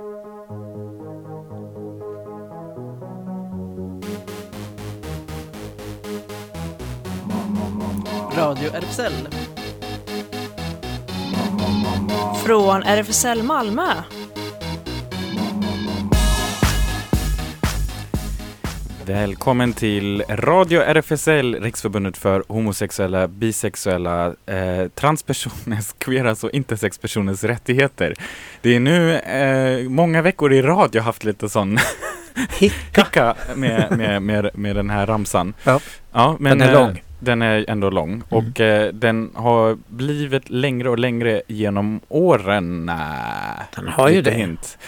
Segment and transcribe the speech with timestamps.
[0.00, 0.08] Radio
[8.72, 9.28] RFSL.
[12.44, 13.92] Från RFSL Malmö.
[19.10, 28.14] Välkommen till Radio RFSL, Riksförbundet för homosexuella, bisexuella, eh, transpersoners, queeras och intersexpersoners rättigheter.
[28.62, 31.78] Det är nu eh, många veckor i rad jag haft lite sån
[32.58, 35.54] hicka med, med, med, med den här ramsan.
[35.64, 35.80] Ja.
[36.12, 37.02] Ja, men, Den är eh, lång.
[37.20, 42.86] Den är ändå lång och eh, den har blivit längre och längre genom åren.
[43.76, 44.30] Den har ju det.
[44.30, 44.78] Hint.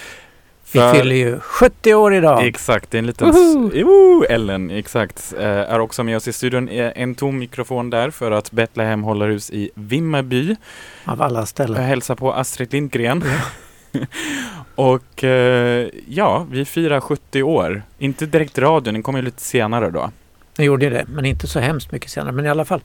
[0.73, 2.47] Vi För- fyller ju 70 år idag.
[2.47, 3.31] Exakt, det är en liten...
[3.33, 4.25] Woho!
[4.25, 5.35] Ellen, exakt.
[5.39, 6.69] Eh, är också med oss i studion.
[6.69, 10.57] Eh, En tom mikrofon där för att Betlehem håller hus i Vimmerby.
[11.05, 11.85] Av alla Jag ställen.
[11.85, 13.25] hälsar på Astrid Lindgren.
[14.75, 17.83] och eh, ja, vi firar 70 år.
[17.99, 20.11] Inte direkt radion, den kommer ju lite senare då.
[20.57, 22.33] Jag gjorde det, men inte så hemskt mycket senare.
[22.33, 22.81] Men i alla fall,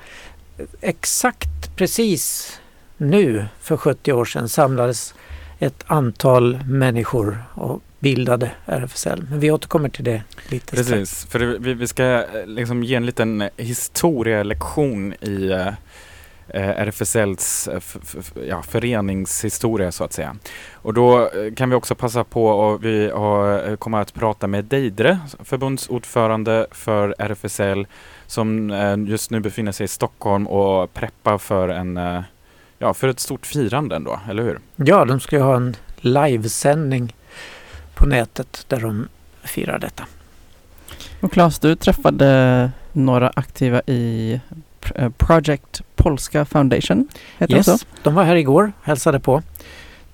[0.81, 2.51] exakt precis
[2.97, 5.13] nu för 70 år sedan samlades
[5.59, 9.25] ett antal människor och bildade RFSL.
[9.29, 10.89] Men vi återkommer till det lite strax.
[10.89, 15.73] Precis, för vi, vi ska eh, liksom ge en liten eh, historielektion i eh,
[16.59, 17.69] RFSLs
[18.47, 20.35] ja, föreningshistoria så att säga.
[20.73, 25.19] Och då kan vi också passa på och vi har, kommer att prata med Deidre,
[25.39, 27.87] förbundsordförande för RFSL
[28.27, 28.69] som
[29.07, 32.21] just nu befinner sig i Stockholm och preppar för en eh,
[32.79, 34.59] Ja, för ett stort firande ändå, eller hur?
[34.75, 37.15] Ja, de ska ju ha en livesändning
[37.95, 39.07] på nätet där de
[39.43, 40.05] firar detta.
[41.21, 44.39] Och Claes, du träffade några aktiva i
[44.95, 47.07] eh, Project Polska Foundation.
[47.37, 47.77] Heter det så?
[48.03, 49.43] de var här igår, hälsade på.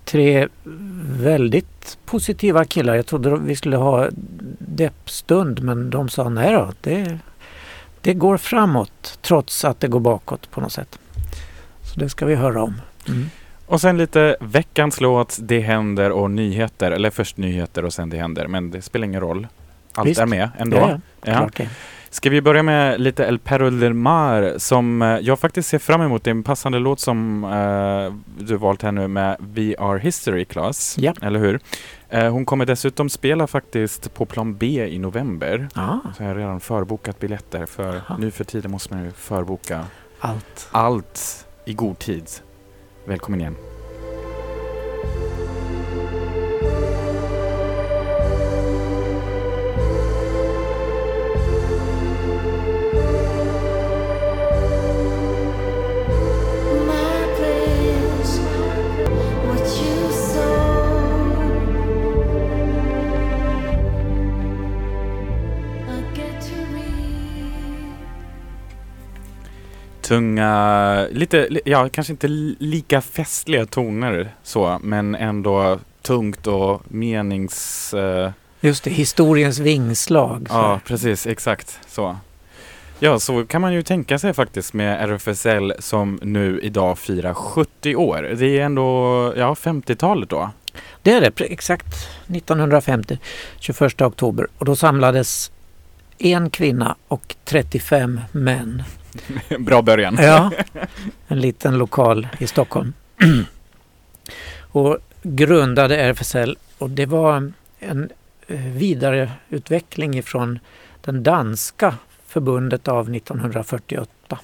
[0.05, 0.47] Tre
[1.19, 2.95] väldigt positiva killar.
[2.95, 4.07] Jag trodde vi skulle ha
[4.59, 7.19] deppstund men de sa nej då, det,
[8.01, 10.99] det går framåt trots att det går bakåt på något sätt.
[11.93, 12.81] Så det ska vi höra om.
[13.07, 13.29] Mm.
[13.65, 16.91] Och sen lite veckans låt, Det händer och nyheter.
[16.91, 18.47] Eller först nyheter och sen Det händer.
[18.47, 19.47] Men det spelar ingen roll.
[19.93, 20.21] Allt Visst.
[20.21, 20.77] är med ändå.
[20.77, 21.65] Ja, ja, Ja.
[22.09, 26.01] Ska vi börja med lite El Perro del Mar som eh, jag faktiskt ser fram
[26.01, 26.23] emot.
[26.23, 30.45] Det är en passande låt som eh, du valt här nu med We Are History
[30.45, 30.95] Class.
[30.99, 31.13] Ja.
[31.21, 31.59] Eller hur?
[32.09, 35.67] Eh, hon kommer dessutom spela faktiskt på Plan B i november.
[35.75, 38.17] Ja, Så jag har redan förbokat biljetter för Aha.
[38.19, 39.85] nu för tiden måste man ju förboka
[40.19, 40.67] allt.
[40.71, 42.29] allt i god tid.
[43.05, 43.72] Välkommen igen.
[70.17, 76.81] Tunga, lite, li- ja kanske inte li- lika festliga toner så, men ändå tungt och
[76.87, 77.93] menings...
[77.93, 78.31] eh,
[78.61, 80.47] Just det, historiens vingslag.
[80.49, 82.17] så ja, precis, exakt så.
[82.99, 87.95] Ja, så kan man ju tänka sig faktiskt med RFSL som nu idag firar 70
[87.95, 88.31] år.
[88.37, 88.83] Det är ändå,
[89.37, 90.49] ja, 50-talet då.
[91.01, 91.95] Det är det, exakt
[92.27, 93.17] 1950,
[93.59, 94.47] 21 oktober.
[94.57, 95.51] Och då samlades
[96.17, 98.83] en kvinna och 35 män.
[99.59, 100.17] Bra början.
[100.21, 100.51] Ja,
[101.27, 102.93] en liten lokal i Stockholm.
[104.71, 108.09] och grundade RFSL och det var en
[108.47, 110.59] eh, vidareutveckling ifrån
[111.01, 111.97] den danska
[112.27, 114.39] förbundet av 1948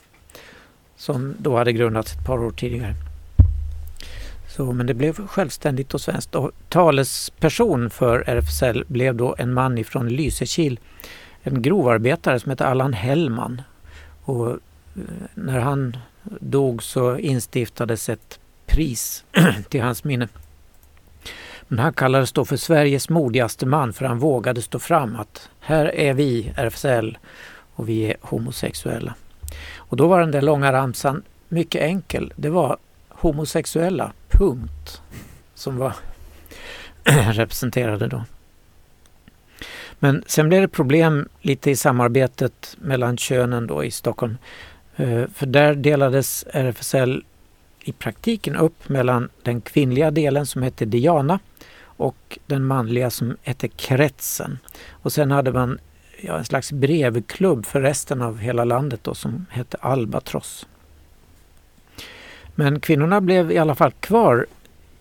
[0.99, 2.93] som då hade grundats ett par år tidigare.
[4.47, 6.35] Så, men det blev självständigt och svenskt.
[6.35, 10.79] Och talesperson för RFSL blev då en man ifrån Lysekil,
[11.43, 13.61] en grovarbetare som hette Allan Hellman.
[14.29, 14.57] Och eh,
[15.33, 15.97] när han
[16.39, 19.23] dog så instiftades ett pris
[19.69, 20.27] till hans minne.
[21.67, 25.95] Men han kallades då för Sveriges modigaste man för han vågade stå fram att här
[25.95, 27.17] är vi, RFSL,
[27.75, 29.15] och vi är homosexuella.
[29.75, 32.33] Och då var den där långa ramsan mycket enkel.
[32.35, 32.77] Det var
[33.09, 35.01] homosexuella, punkt,
[35.55, 35.95] som var
[37.33, 38.23] representerade då.
[39.99, 44.37] Men sen blev det problem lite i samarbetet mellan könen då i Stockholm.
[44.95, 47.23] Eh, för där delades RFSL
[47.79, 51.39] i praktiken upp mellan den kvinnliga delen som hette Diana
[51.81, 54.59] och den manliga som hette Kretsen.
[54.89, 55.79] Och sen hade man
[56.21, 60.67] ja, en slags brevklubb för resten av hela landet då, som hette Albatross.
[62.55, 64.45] Men kvinnorna blev i alla fall kvar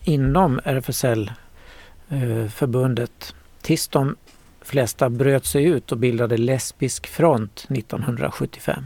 [0.05, 4.17] inom RFSL-förbundet eh, tills de
[4.69, 8.85] flesta bröt sig ut och bildade Lesbisk front 1975.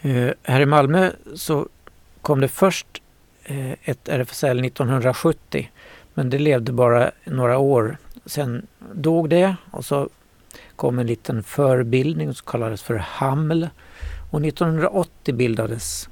[0.00, 1.68] Eh, här i Malmö så
[2.20, 3.02] kom det först
[3.44, 5.70] eh, ett RFSL 1970
[6.14, 7.96] men det levde bara några år.
[8.26, 10.08] Sen dog det och så
[10.76, 13.68] kom en liten förbildning som kallades för HAML
[14.30, 16.08] och 1980 bildades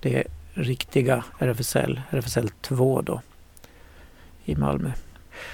[0.00, 0.24] det
[0.54, 3.20] riktiga RFSL, RFSL 2 då
[4.44, 4.90] i Malmö.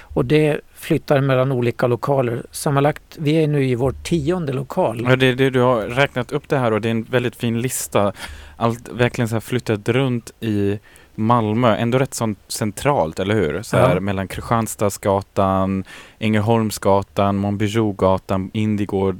[0.01, 2.43] Och det flyttar mellan olika lokaler.
[2.51, 5.05] Sammanlagt, vi är nu i vår tionde lokal.
[5.09, 7.61] Ja, det det du har räknat upp det här och det är en väldigt fin
[7.61, 8.13] lista.
[8.57, 10.79] Allt verkligen så här flyttat runt i
[11.15, 13.61] Malmö, ändå rätt så centralt, eller hur?
[13.61, 13.99] Så här Ja.
[13.99, 15.83] mellan Kristianstadsgatan,
[16.19, 19.13] Ängelholmsgatan, Montbijogatan, Indigo,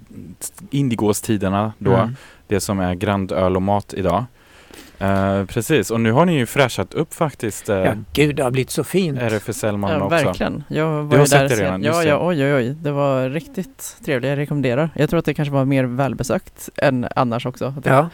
[0.71, 2.15] Indigåstiderna då, Mm.
[2.47, 4.25] det som är Grand Öl och Mat idag.
[4.99, 8.51] Eh, precis, och nu har ni ju fräschat upp faktiskt uh, Ja, gud, det har
[8.51, 9.19] blivit så fint.
[9.19, 10.25] RFSL Malmö Ja, också.
[10.25, 10.63] verkligen.
[10.67, 12.75] Jag var Du har sett det redan, Ja, ja, oj, oj, oj.
[12.81, 14.29] Det var riktigt trevligt.
[14.29, 14.89] Jag rekommenderar.
[14.95, 17.73] Jag tror att det kanske var mer välbesökt än annars också.
[17.83, 18.09] Det Ja.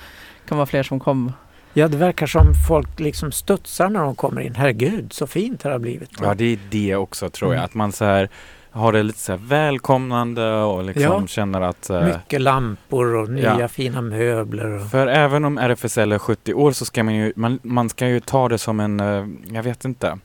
[0.48, 1.34] kan vara fler som kom.
[1.74, 4.56] ja, det verkar som folk liksom studsar när de kommer in.
[4.56, 6.10] Herregud, så fint det har blivit.
[6.22, 7.58] Ja, det är det också tror jag.
[7.58, 7.66] Mm.
[7.66, 8.30] Att man så här
[8.76, 11.28] har det lite så välkomnande och liksom Ja.
[11.28, 13.68] känner att eh, Mycket lampor och nya Ja.
[13.68, 14.70] fina möbler.
[14.82, 14.90] Och...
[14.92, 18.20] För även om RFSL är 70 år så ska man ju, man, man ska ju
[18.20, 19.26] ta det som en, eh,
[19.56, 20.18] jag vet inte,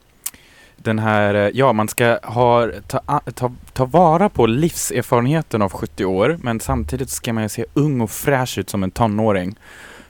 [0.77, 6.05] den här, eh, ja man ska ha, ta, ta, ta vara på livserfarenheten av 70
[6.05, 9.57] år men samtidigt ska man ju se ung och fräsch ut som en tonåring.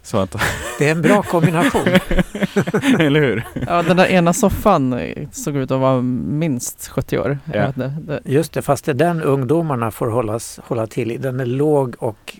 [0.02, 0.36] Så att,
[0.78, 1.86] Det är en bra kombination.
[2.98, 3.44] eller hur?
[3.66, 7.38] Ja, den där ena soffan eh, såg ut att vara minst 70 år.
[7.54, 7.66] Ja.
[7.66, 11.16] inte, det, Just det, fast det är den ungdomarna får hållas, hålla till i.
[11.16, 12.38] Den är låg och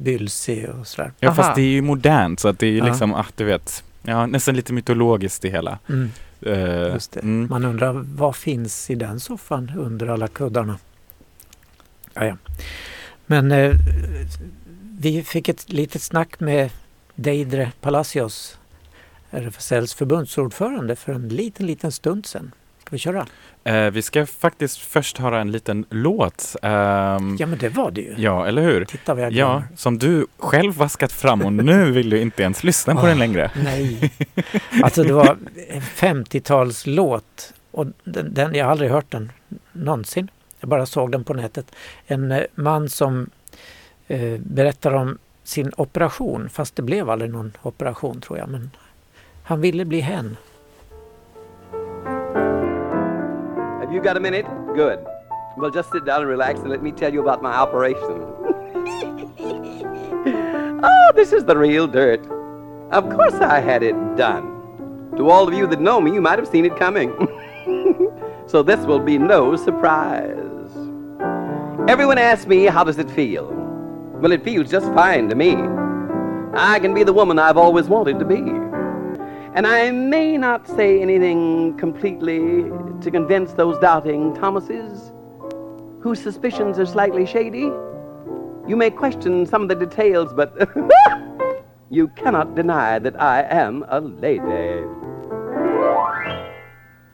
[0.00, 1.12] bylsig och sådär.
[1.20, 1.34] Ja Aha.
[1.36, 2.84] fast det är ju modernt så att det är ju Ja.
[2.84, 5.78] liksom, ah, du vet, ja nästan lite mytologiskt det hela.
[5.88, 7.20] Mm, Eh, just det.
[7.20, 7.46] mm.
[7.50, 10.78] Man undrar vad finns i den soffan under alla kuddarna?
[12.14, 12.36] Ja, ja.
[13.26, 13.72] Men eh,
[14.98, 16.70] vi fick ett litet snack med
[17.14, 18.58] Deidre Palacios,
[19.30, 22.52] RFSLs förbundsordförande, för en liten, liten stund sedan.
[22.80, 23.26] Ska vi köra?
[23.64, 26.56] Eh, vi ska faktiskt först höra en liten låt.
[26.62, 28.14] Ehm, Ja, men det var det ju.
[28.16, 28.84] ja, eller hur?
[28.84, 32.64] Titta vad jag Ja, som du själv vaskat fram och nu vill du inte ens
[32.64, 33.06] lyssna på Ah.
[33.06, 33.50] den längre.
[33.64, 34.12] Nej.
[34.82, 35.36] Alltså det var
[35.68, 39.32] en 50-talslåt och den, den, jag har aldrig hört den
[39.72, 40.30] någonsin.
[40.60, 41.72] Jag bara såg den på nätet.
[42.06, 43.30] En eh, man som
[44.08, 48.48] eh, berättar om sin operation, fast det blev aldrig någon operation tror jag.
[48.48, 48.70] Men
[49.42, 50.36] han ville bli hen.
[53.80, 54.46] Have you got a minute?
[54.74, 54.98] Good.
[55.56, 58.00] Well, just sit down and relax and let me tell you about my operation.
[60.82, 62.20] oh, this is the real dirt.
[62.90, 64.52] Of course I had it done.
[65.16, 67.10] To all of you that know me, you might have seen it coming.
[68.46, 70.36] so this will be no surprise.
[71.88, 73.65] Everyone asks me, how does it feel?
[74.20, 75.56] Well, it feels just fine to me.
[76.54, 78.42] I can be the woman I've always wanted to be.
[79.54, 82.70] And I may not say anything completely
[83.02, 85.12] to convince those doubting Thomases
[86.00, 87.70] whose suspicions are slightly shady.
[88.66, 90.50] You may question some of the details, but
[91.90, 94.82] you cannot deny that I am a lady.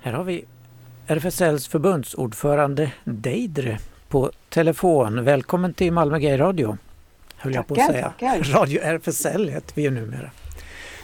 [0.00, 0.44] Här har vi
[1.06, 3.78] RFSLs förbundsordförande Deidre
[4.09, 5.25] på telefon.
[5.25, 6.78] Välkommen till Malmö Gay Radio.
[7.42, 8.04] Höll jag på att Tackar, säga.
[8.18, 8.42] tackar.
[8.58, 10.30] Radio RFSL heter vi ju numera.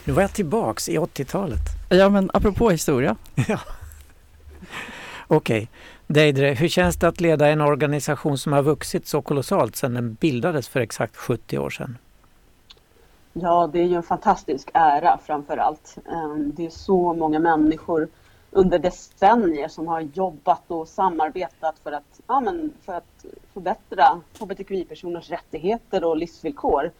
[0.05, 1.59] Nu var jag tillbaks i 80-talet.
[1.89, 3.15] ja, men apropå historia.
[5.27, 5.69] Okej.
[6.07, 10.13] Deidre, hur känns det att leda en organisation som har vuxit så kolossalt sedan den
[10.13, 11.97] bildades för exakt 70 år sedan?
[13.33, 15.97] Ja, det är ju en fantastisk ära framför allt.
[16.11, 18.07] Ehm, Det är så många människor
[18.51, 25.29] under decennier som har jobbat och samarbetat för att, ja, men för att förbättra hbtqi-personers
[25.29, 26.91] rättigheter och livsvillkor.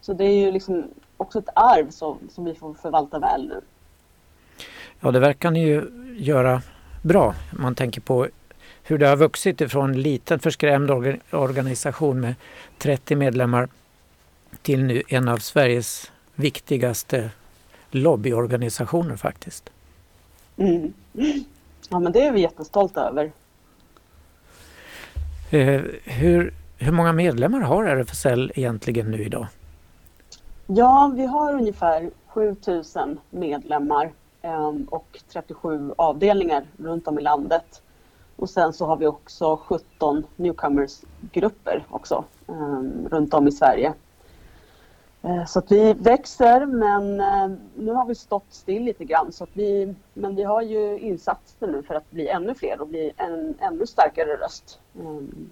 [0.00, 0.84] Så det är ju liksom
[1.16, 3.60] också ett arv som, som vi får förvalta väl nu.
[5.00, 6.62] Ja, det verkar ni ju göra
[7.02, 7.34] bra.
[7.52, 8.28] Om man tänker på
[8.82, 10.90] hur det har vuxit ifrån en liten förskrämd
[11.30, 12.34] organisation med
[12.78, 13.68] 30 medlemmar
[14.62, 17.30] till nu en av Sveriges viktigaste
[17.90, 19.70] lobbyorganisationer faktiskt.
[20.56, 20.92] Mm.
[21.88, 23.32] Ja, men det är vi jättestolta över.
[25.50, 29.46] Eh, hur, hur många medlemmar har RFSL egentligen nu idag?
[30.66, 37.82] Ja, vi har ungefär 7000 medlemmar ehm, och 37 avdelningar runt om i landet.
[38.36, 43.92] Och sen så har vi också 17 newcomers-grupper också ehm, runt om i Sverige.
[45.26, 49.32] Eh, Så att vi växer men eh, nu har vi stått still lite grann.
[49.32, 52.88] Så att vi, men vi har ju insatser nu för att bli ännu fler och
[52.88, 54.78] bli en ännu starkare röst.
[55.00, 55.50] Mm.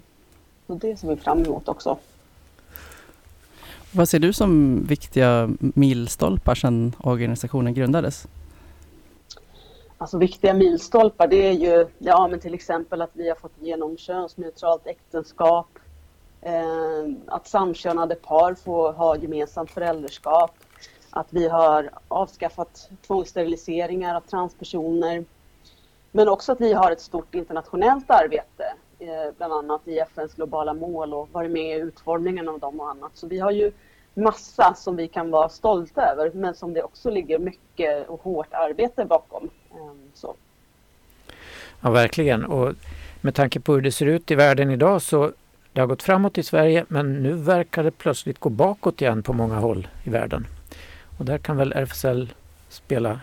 [0.67, 1.97] Så det ser vi fram emot också.
[3.91, 8.27] Vad ser du som viktiga milstolpar sedan organisationen grundades?
[9.97, 13.97] Alltså viktiga milstolpar det är ju ja, men till exempel att vi har fått igenom
[13.97, 15.67] könsneutralt äktenskap.
[16.45, 20.51] Eh, att samkönade par får ha gemensamt föräldraskap.
[21.09, 25.25] Att vi har avskaffat tvångssteriliseringar av transpersoner.
[26.11, 28.73] Men också att vi har ett stort internationellt arbete.
[28.99, 32.89] Eh, bland annat i FNs globala mål och varit med i utformningen av dem och
[32.89, 33.11] annat.
[33.13, 33.71] Så vi har ju
[34.13, 38.53] massa som vi kan vara stolta över men som det också ligger mycket och hårt
[38.53, 39.49] arbete bakom.
[39.71, 40.35] Ehm, så.
[41.81, 42.45] Ja, verkligen.
[42.45, 42.73] Och
[43.21, 45.31] med tanke på hur det ser ut i världen idag så
[45.75, 49.33] det har gått framåt i Sverige men nu verkar det plötsligt gå bakåt igen på
[49.33, 50.47] många håll i världen.
[51.17, 52.33] Och där kan väl RFSL
[52.69, 53.19] spela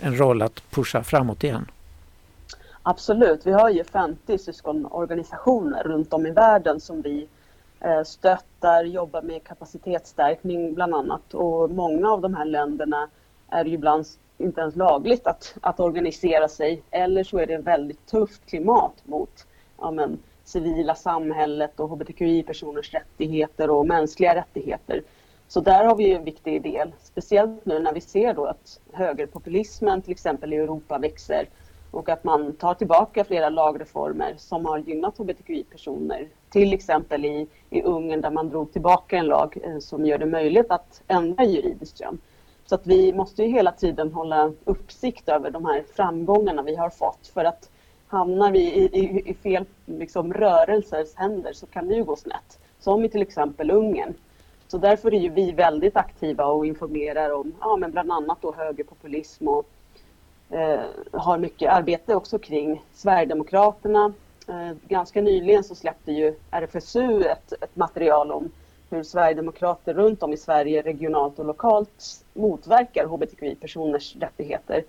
[0.00, 1.70] en roll att pusha framåt igen.
[2.82, 7.28] Absolut, vi har ju 50 syskonorganisationer runt om i världen som vi
[7.80, 13.08] eh, stöttar, jobbar med kapacitetsstärkning bland annat och många av de här länderna
[13.48, 14.06] är det ju ibland
[14.38, 18.94] inte ens lagligt att, att organisera sig eller så är det ett väldigt tufft klimat
[19.04, 19.46] mot
[19.78, 25.02] ja, men, civila samhället och hbtqi-personers rättigheter och mänskliga rättigheter.
[25.48, 28.80] Så där har vi ju en viktig del, speciellt nu när vi ser då att
[28.92, 31.48] högerpopulismen till exempel i Europa växer
[31.90, 36.28] och att man tar tillbaka flera lagreformer som har gynnat hbtqi-personer.
[36.50, 40.26] Till exempel i, i Ungern där man drog tillbaka en lag eh, som gör det
[40.26, 42.18] möjligt att ändra juridiskt kön.
[42.66, 46.90] Så att vi måste ju hela tiden hålla uppsikt över de här framgångarna vi har
[46.90, 47.70] fått för att
[48.08, 52.58] hamnar vi i, i, i fel liksom, rörelsers händer så kan det ju gå snett.
[52.80, 54.14] Som i till exempel Ungern.
[54.68, 58.54] Så därför är ju vi väldigt aktiva och informerar om ja, men bland annat då
[58.54, 59.66] högerpopulism och
[60.50, 60.80] eh,
[61.12, 64.12] har mycket arbete också kring Sverigedemokraterna.
[64.48, 68.50] Eh, ganska nyligen så släppte ju RFSU ett, ett material om
[68.90, 74.84] hur Sverigedemokrater runt om i Sverige regionalt och lokalt motverkar hbtqi-personers rättigheter.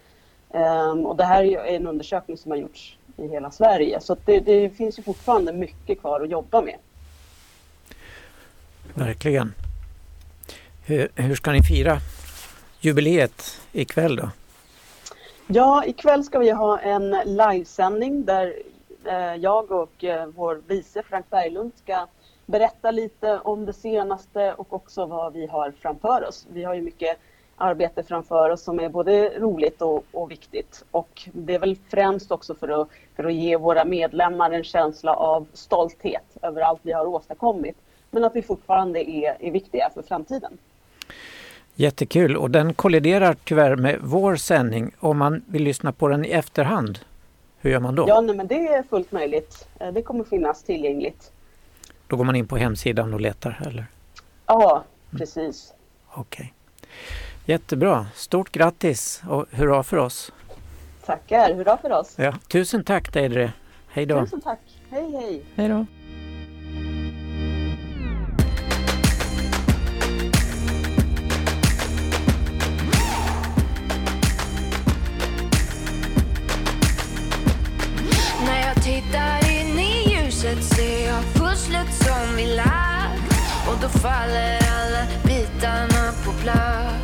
[0.49, 4.39] Ehm, och det här är en undersökning som har gjorts i hela Sverige så det,
[4.39, 6.75] det finns ju fortfarande mycket kvar att jobba med.
[8.93, 9.53] Verkligen.
[10.85, 11.97] Hur, hur ska ni fira
[12.79, 14.29] jubileet ikväll då?
[15.47, 18.53] Ja, ikväll ska vi ha en livesändning där
[19.05, 22.07] eh, jag och eh, vår vice Frank Berglund ska
[22.45, 26.47] berätta lite om det senaste och också vad vi har framför oss.
[26.53, 27.17] Vi har ju mycket
[27.59, 30.85] arbete framför oss som är både roligt och, och viktigt.
[30.91, 35.13] Och det är väl främst också för att, för att ge våra medlemmar en känsla
[35.13, 37.75] av stolthet över allt vi har åstadkommit.
[38.11, 40.57] Men att vi fortfarande är, är viktiga för framtiden.
[41.75, 44.91] Jättekul och den kolliderar tyvärr med vår sändning.
[44.99, 46.99] Om man vill lyssna på den i efterhand,
[47.57, 48.05] hur gör man då?
[48.07, 49.67] Ja, nej, men det är fullt möjligt.
[49.79, 51.31] Eh, Det kommer finnas tillgängligt.
[52.07, 53.85] Då går man in på hemsidan och letar eller?
[54.45, 55.73] Ja, precis.
[56.13, 56.53] Okej.
[57.49, 58.05] Jättebra.
[58.15, 60.31] Stort grattis och hurra för oss.
[61.05, 61.53] Tackar.
[61.53, 62.13] Hurra för oss.
[62.15, 62.33] Ja.
[62.47, 63.53] Tusen tack Deidre.
[63.87, 64.21] Hej då.
[64.21, 64.59] Tusen tack.
[64.89, 65.45] Hej, hej.
[65.55, 65.85] Hej då!
[78.45, 83.33] När jag tittar in i ljuset ser jag pusslet som vi lagt
[83.67, 86.98] och då faller alla bitarna på plats.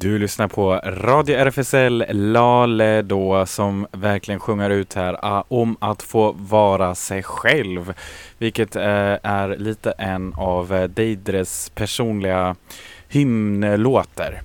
[0.00, 6.02] Du lyssnar på Radio RFSL Lale då som verkligen sjunger ut här ah, om att
[6.02, 7.94] få vara sig själv.
[8.38, 8.82] Vilket eh,
[9.22, 12.56] är lite en av eh, Deidres personliga
[13.08, 14.40] hymnlåtar.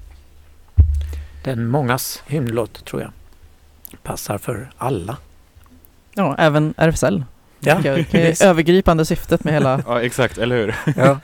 [1.43, 3.11] Den mångas hymnlåt tror jag.
[4.03, 5.17] Passar för alla.
[6.13, 7.23] Ja, även RFSL.
[7.59, 7.79] Ja,
[8.11, 9.83] Det är övergripande syftet med hela...
[9.87, 10.75] Ja exakt, eller hur?
[10.97, 11.19] Ja.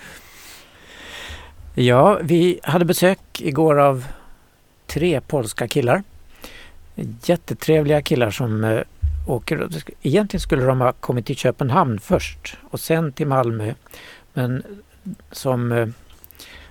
[1.76, 4.06] ja, vi hade besök igår av
[4.92, 6.04] tre polska killar.
[7.24, 8.82] Jättetrevliga killar som eh,
[9.28, 9.68] åker.
[10.02, 13.74] Egentligen skulle de ha kommit till Köpenhamn först och sen till Malmö.
[14.34, 14.64] Men
[15.32, 15.88] som eh,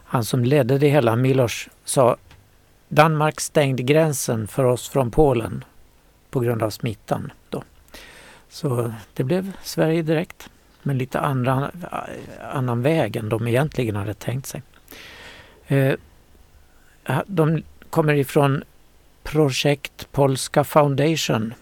[0.05, 2.17] han som ledde det hela, Milos, sa
[2.89, 5.65] Danmark stängde gränsen för oss från Polen
[6.31, 7.33] på grund av smittan.
[7.51, 7.63] Då.
[8.49, 10.51] Så det blev Sverige direkt
[10.83, 14.63] men lite andra, eh, annan väg än de egentligen hade tänkt sig.
[17.27, 18.63] De kommer ifrån
[19.23, 21.55] Projekt Polska Foundation.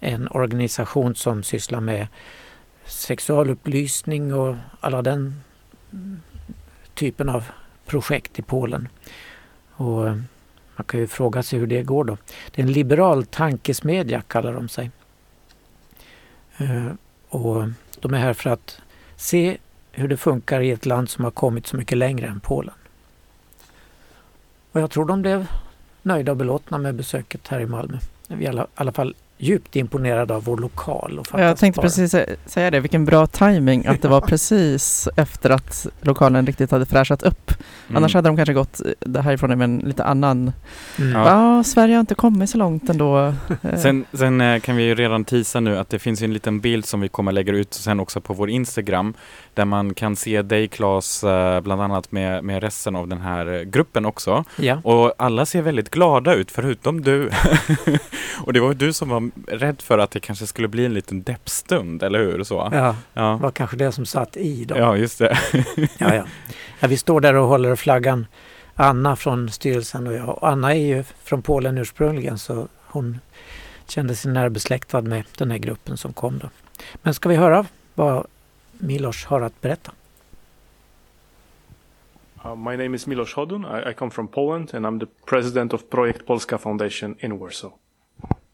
[0.00, 2.06] En organisation som sysslar med
[2.84, 5.40] sexualupplysning och alla den
[6.94, 7.44] typen av
[7.86, 8.88] projekt i Polen.
[9.70, 10.16] Och eh,
[10.76, 12.16] man kan ju fråga sig hur det går då.
[12.50, 14.90] Det är en liberal tankesmedja kallar de sig.
[16.56, 16.86] Eh,
[17.28, 17.68] och
[18.00, 18.80] de är här för att
[19.16, 19.58] se
[19.92, 22.74] hur det funkar i ett land som har kommit så mycket längre än Polen.
[24.72, 25.46] Och jag tror de blev
[26.06, 27.98] nöjda och belåtna med besöket här i Malmö.
[28.28, 31.18] Vi är i alla fall djupt imponerad av vår lokal.
[31.18, 32.14] Och jag tänkte precis
[32.46, 37.22] säga det, vilken bra timing att det var precis efter att lokalen riktigt hade fräschat
[37.22, 37.50] upp.
[37.86, 37.96] Mm.
[37.96, 38.80] Annars hade de kanske gått
[39.22, 40.52] härifrån med en lite annan,
[40.98, 41.12] mm.
[41.12, 41.64] ja.
[41.64, 43.34] Sverige har inte kommit så långt ändå.
[43.76, 46.86] sen, sen eh, kan vi ju redan tisa nu att det finns en liten bild
[46.86, 49.14] som vi kommer lägga ut sen också på vår Instagram
[49.54, 53.64] där man kan se dig Claes eh, bland annat med, med resten av den här
[53.64, 54.44] gruppen också.
[54.56, 54.80] Ja.
[54.84, 57.30] Och alla ser väldigt glada ut förutom du.
[58.40, 61.22] och det var du som var rädd för att det kanske skulle bli en liten
[61.22, 62.44] deppstund, eller hur?
[62.44, 62.68] Så.
[62.72, 63.22] Ja, ja.
[63.22, 64.76] det var kanske det som satt i då.
[64.76, 65.38] Ja, just det.
[65.98, 66.24] ja, ja.
[66.80, 68.26] ja, vi står där och håller flaggan.
[68.74, 70.38] Anna från styrelsen och jag.
[70.42, 73.20] Anna är ju från Polen ursprungligen så hon
[73.88, 76.50] kände sig närbesläktad med den här gruppen som kom då.
[76.94, 78.26] Men ska vi höra vad
[78.72, 79.92] Milos har att berätta?
[82.44, 83.64] Uh, my name is Milos Hodun.
[83.64, 87.76] I, I come from Poland and I'm the president of Projekt Polska Foundation in Warsaw.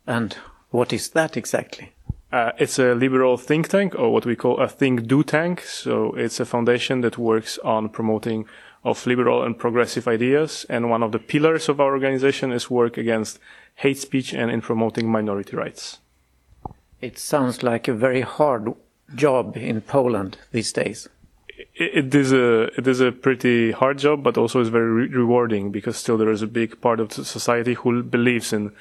[0.05, 0.35] And
[0.73, 1.93] what is that exactly?
[2.33, 5.61] Uh, it's a liberal think tank, or what we call a think do tank.
[5.61, 8.47] So it's a foundation that works on promoting
[8.85, 10.67] of liberal and progressive ideas.
[10.69, 13.39] And one of the pillars of our organization is work against
[13.77, 15.99] hate speech and in promoting minority rights.
[17.01, 18.73] It sounds like a very hard
[19.15, 21.09] job in Poland these days.
[21.75, 25.09] It, it is a it is a pretty hard job, but also is very re
[25.09, 28.73] rewarding because still there is a big part of society who believes in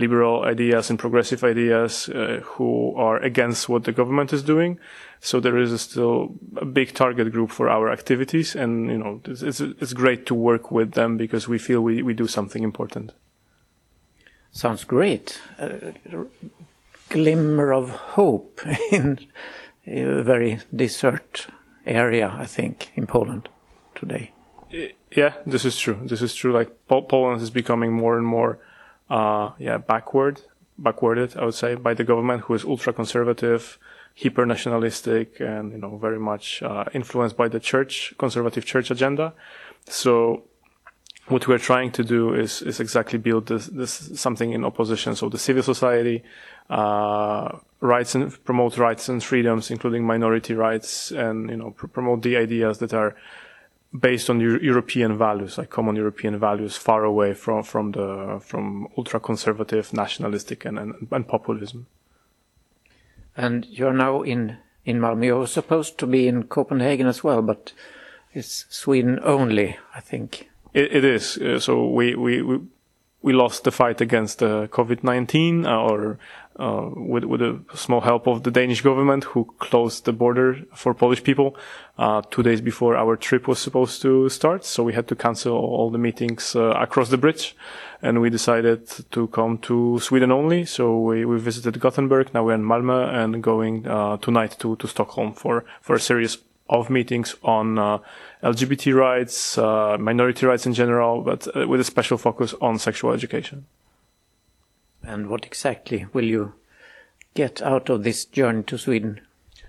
[0.00, 4.78] liberal ideas and progressive ideas uh, who are against what the government is doing.
[5.20, 9.20] So there is a still a big target group for our activities, and you know
[9.24, 12.62] it's it's, it's great to work with them because we feel we, we do something
[12.64, 13.12] important.
[14.52, 15.40] Sounds great.
[15.58, 15.94] A
[17.08, 18.60] glimmer of hope
[18.92, 19.18] in
[19.86, 21.46] a very desert
[21.86, 23.48] area, I think, in Poland
[23.94, 24.32] today.
[25.16, 25.98] Yeah, this is true.
[26.04, 26.52] This is true.
[26.52, 28.58] Like Poland is becoming more and more
[29.10, 30.42] uh, yeah, backward,
[30.78, 33.78] backwarded, I would say, by the government, who is ultra conservative,
[34.20, 39.34] hyper nationalistic, and you know very much uh, influenced by the church, conservative church agenda.
[39.86, 40.44] So
[41.26, 45.14] what we're trying to do is is exactly build this, this something in opposition.
[45.14, 46.22] So the civil society,
[46.68, 52.22] uh, rights and promote rights and freedoms, including minority rights, and you know pr- promote
[52.22, 53.16] the ideas that are
[53.92, 59.20] based on European values, like common European values, far away from from the from ultra
[59.20, 61.86] conservative, nationalistic, and, and, and populism.
[63.36, 65.24] And you're now in in Malmö.
[65.24, 67.72] You're supposed to be in Copenhagen as well, but
[68.32, 70.50] it's Sweden only, I think.
[70.74, 71.36] it, it is.
[71.38, 72.60] Uh, so we, we we
[73.22, 76.18] we lost the fight against uh, COVID nineteen, uh, or
[76.58, 80.92] uh, with, with a small help of the Danish government who closed the border for
[80.94, 81.56] Polish people
[81.98, 84.64] uh, two days before our trip was supposed to start.
[84.64, 87.56] So we had to cancel all the meetings uh, across the bridge
[88.02, 90.66] and we decided to come to Sweden only.
[90.66, 92.34] So we, we visited Gothenburg.
[92.34, 96.36] Now we're in Malmö and going uh, tonight to, to Stockholm for, for a series
[96.70, 97.98] of meetings on uh,
[98.42, 103.66] LGBT rights, uh, minority rights in general, but with a special focus on sexual education.
[105.02, 106.54] And what exactly will you
[107.34, 109.20] get out of this journey to Sweden?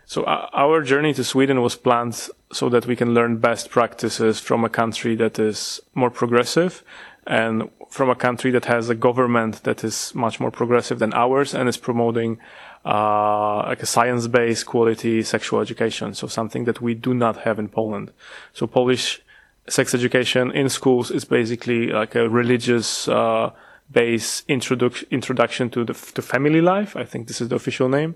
[0.06, 4.40] So uh, our journey to Sweden was planned so that we can learn best practices
[4.40, 6.84] from a country that is more progressive
[7.26, 11.54] and from a country that has a government that is much more progressive than ours
[11.54, 12.40] and is promoting
[12.86, 16.14] uh, like a science-based quality sexual education.
[16.14, 18.12] So something that we do not have in Poland.
[18.54, 19.22] So Polish
[19.68, 23.52] sex education in schools is basically like a religious uh,
[23.92, 26.96] base introduc- introduction to the to family life.
[26.96, 28.16] I think this is the official name,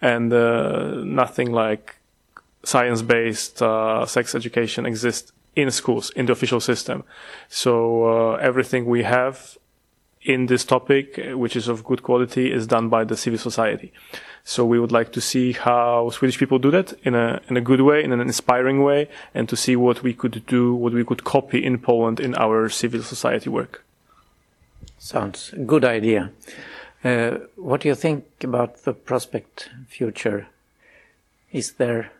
[0.00, 1.96] and uh, nothing like
[2.62, 7.04] science based uh, sex education exists in schools in the official system.
[7.48, 9.56] So uh, everything we have
[10.26, 13.92] in this topic, which is of good quality, is done by the civil society.
[14.44, 17.60] So we would like to see how Swedish people do that in a in a
[17.60, 21.04] good way, in an inspiring way, and to see what we could do, what we
[21.04, 23.84] could copy in Poland in our civil society work.
[24.98, 26.30] Sounds good idea.
[27.04, 30.48] Uh, what do you think about the prospect future?
[31.52, 32.10] Is there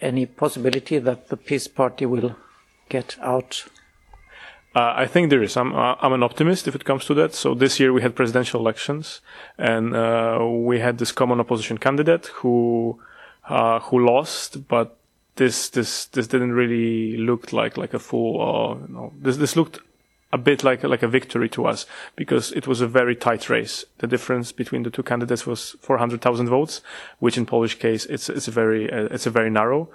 [0.00, 2.36] any possibility that the Peace Party will
[2.88, 3.64] get out?
[4.74, 5.56] Uh, I think there is.
[5.56, 7.34] I'm uh, I'm an optimist if it comes to that.
[7.34, 9.20] So this year we had presidential elections,
[9.56, 13.00] and uh, we had this common opposition candidate who
[13.48, 14.96] uh, who lost, but
[15.36, 18.40] this this this didn't really look like like a full.
[18.40, 19.80] Uh, you know, this this looked
[20.32, 23.86] a bit like like a victory to us because it was a very tight race.
[23.98, 26.82] The difference between the two candidates was 400,000 votes,
[27.18, 29.88] which in Polish case it's it's very uh, it's a very narrow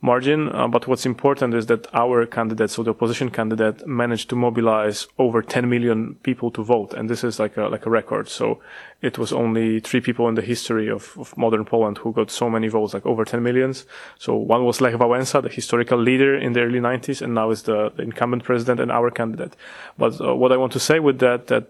[0.00, 0.48] margin.
[0.54, 5.06] Uh, but what's important is that our candidate, so the opposition candidate, managed to mobilize
[5.18, 8.28] over 10 million people to vote, and this is like a like a record.
[8.28, 8.60] So
[9.02, 12.50] it was only three people in the history of, of modern Poland who got so
[12.50, 13.86] many votes, like over 10 millions.
[14.18, 17.62] So one was Lech Wałęsa, the historical leader in the early 90s, and now is
[17.62, 19.56] the, the incumbent president and our candidate.
[19.96, 21.68] But uh, what I want to say with that, that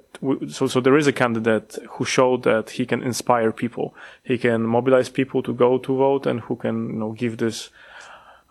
[0.48, 4.62] so so there is a candidate who showed that he can inspire people, he can
[4.62, 7.70] mobilize people to go to vote, and who can you know give this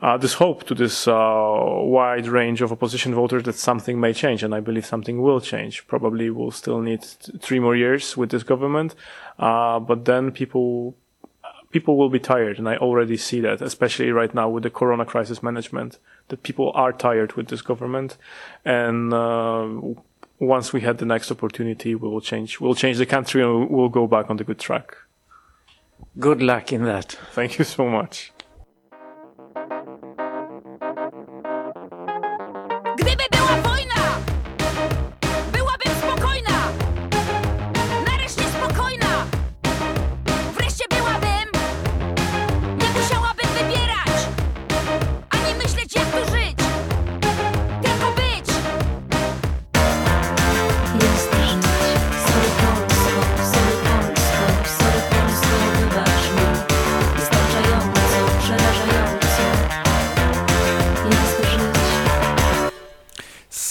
[0.01, 4.43] uh, this hope to this uh, wide range of opposition voters that something may change,
[4.43, 5.85] and I believe something will change.
[5.87, 8.95] Probably we'll still need t- three more years with this government,
[9.37, 10.95] uh, but then people
[11.71, 15.05] people will be tired, and I already see that, especially right now with the Corona
[15.05, 18.17] crisis management, that people are tired with this government,
[18.63, 19.67] and uh,
[20.39, 22.61] once we had the next opportunity, we will change.
[22.61, 24.95] We'll change the country, and we'll go back on the good track.
[26.17, 27.17] Good luck in that.
[27.33, 28.31] Thank you so much.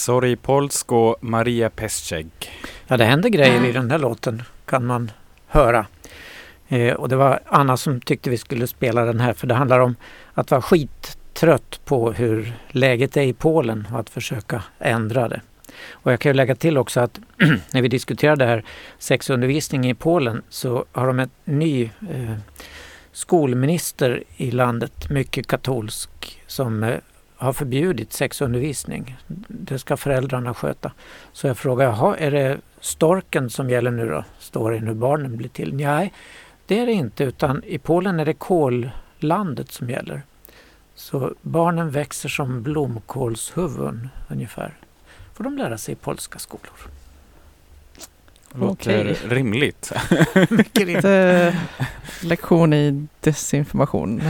[0.08, 2.28] Sorry Polsko, Maria Pesceg.
[2.86, 5.10] Ja, det händer grejer i den här låten kan man
[5.46, 5.86] höra.
[6.68, 9.80] Eh, och det var Anna som tyckte vi skulle spela den här för det handlar
[9.80, 9.96] om
[10.34, 15.40] att vara skittrött på hur läget är i Polen och att försöka ändra det.
[15.90, 17.20] Och jag kan ju lägga till också att
[17.72, 18.64] när vi diskuterar det här
[18.98, 22.36] sexundervisning i Polen så har de en ny eh,
[23.12, 26.96] skolminister i landet, mycket katolsk, som eh,
[27.38, 29.16] har förbjudit sexundervisning.
[29.48, 30.92] Det ska föräldrarna sköta.
[31.32, 34.24] Så jag frågar, jaha, är det storken som gäller nu då?
[34.38, 35.74] Storyn hur barnen blir till?
[35.74, 36.12] Nej,
[36.66, 40.22] det är det inte utan i Polen är det kollandet som gäller.
[40.94, 44.74] Så barnen växer som blomkålshuvuden ungefär.
[45.34, 46.72] Får de lära sig i polska skolor.
[48.54, 49.18] Låter Okej.
[49.28, 49.92] rimligt.
[50.50, 51.54] Mycket rimligt.
[52.22, 54.22] Lektion i desinformation.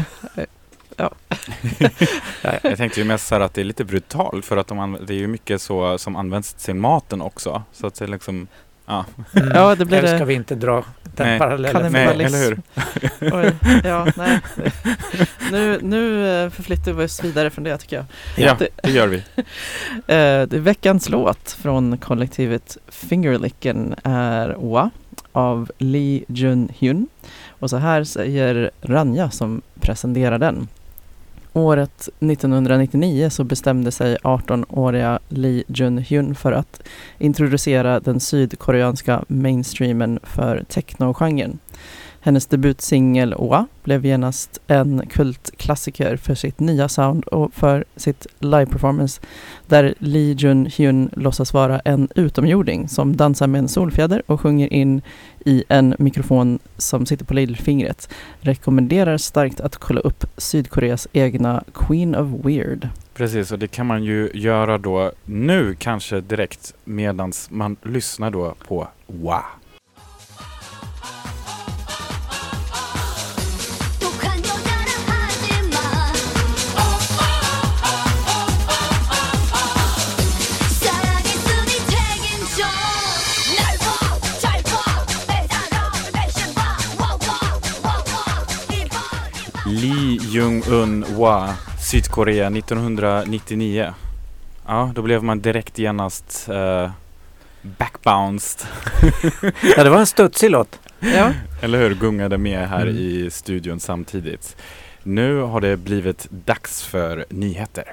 [2.62, 5.14] Jag tänkte ju mest så här att det är lite brutalt för att de det
[5.14, 7.62] är ju mycket så som används till maten också.
[7.72, 8.46] Så att det är liksom,
[8.86, 9.04] ja.
[9.36, 9.50] Mm.
[9.54, 10.24] Ja, det blir Här ska det.
[10.24, 11.92] vi inte dra den Nej, parallellen.
[11.92, 12.62] Nej, eller hur?
[13.20, 13.52] Oj,
[13.84, 14.40] ja, nej.
[15.52, 18.04] Nu, nu eh, förflyttar vi oss vidare från det tycker jag.
[18.36, 19.22] Ja, Det- det gör vi.
[20.06, 24.90] Eh, det veckans låt från kollektivet Fingerlicken är Wa
[25.32, 27.06] av Lee Jun-hyun.
[27.48, 30.68] Och så här säger Ranja som presenterar den.
[31.52, 36.82] Året 1999 så bestämde sig 18-åriga Lee Jun-hyun för att
[37.18, 41.58] introducera den sydkoreanska mainstreamen för technogenren.
[42.28, 49.20] Hennes debutsingel Oa blev genast en kultklassiker för sitt nya sound och för sitt live-performance
[49.66, 55.02] där Lee Jun-hyun låtsas vara en utomjording som dansar med en solfjäder och sjunger in
[55.44, 58.08] i en mikrofon som sitter på lillfingret.
[58.40, 62.88] Rekommenderar starkt att kolla upp Sydkoreas egna Queen of Weird.
[63.14, 68.54] Precis, och det kan man ju göra då nu kanske direkt medans man lyssnar då
[68.68, 69.44] på Oa.
[90.38, 91.54] Jung-Un Wa,
[91.90, 93.94] Sydkorea 1999.
[94.66, 96.90] Ja, då blev man direkt genast uh,
[97.62, 98.66] backbounced.
[99.76, 100.78] Ja, det var en studsig låt.
[101.00, 101.94] Ja, Eller hur?
[101.94, 102.96] Gungade med här Mm.
[102.96, 104.56] i studion samtidigt.
[105.02, 107.92] Nu har det blivit dags för nyheter.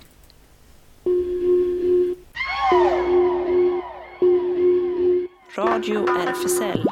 [5.58, 6.84] Radio RFSL.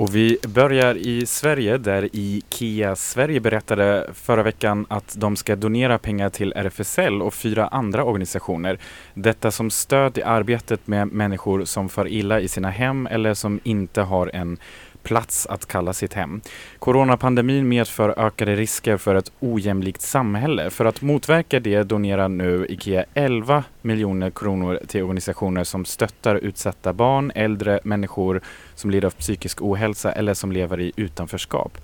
[0.00, 5.98] Och vi börjar i Sverige där IKEA Sverige berättade förra veckan att de ska donera
[5.98, 8.78] pengar till RFSL och fyra andra organisationer.
[9.14, 13.60] Detta som stöd i arbetet med människor som far illa i sina hem eller som
[13.62, 14.58] inte har en
[15.02, 16.40] plats att kalla sitt hem.
[16.78, 20.70] Coronapandemin medför ökade risker för ett ojämlikt samhälle.
[20.70, 26.92] För att motverka det donerar nu IKEA 11 miljoner kronor till organisationer som stöttar utsatta
[26.92, 28.40] barn, äldre människor
[28.74, 31.78] som lider av psykisk ohälsa eller som lever i utanförskap.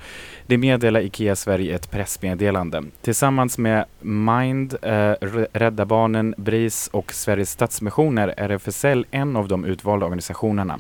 [0.46, 2.82] Det meddelar IKEA Sverige i ett pressmeddelande.
[3.02, 5.12] Tillsammans med Mind, eh,
[5.52, 10.78] Rädda Barnen, BRIS och Sveriges Stadsmissioner är RFSL en av de utvalda organisationerna.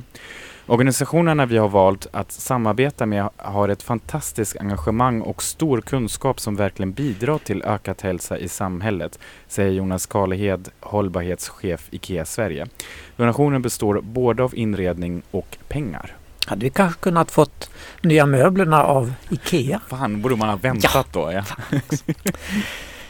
[0.68, 6.56] Organisationerna vi har valt att samarbeta med har ett fantastiskt engagemang och stor kunskap som
[6.56, 12.66] verkligen bidrar till ökad hälsa i samhället, säger Jonas Karlehed, hållbarhetschef IKEA Sverige.
[13.16, 16.16] Donationen består både av inredning och pengar.
[16.46, 17.70] Hade vi kanske kunnat fått
[18.02, 19.80] nya möblerna av IKEA?
[19.88, 21.04] Fan, borde man ha väntat ja.
[21.12, 21.32] då?
[21.32, 21.44] Ja.